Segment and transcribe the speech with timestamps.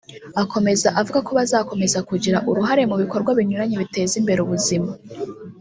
[0.43, 4.89] Akomeza avuga ko bazakomeza kugira uruhare mu bikorwa binyuranye biteza imbere ubuzima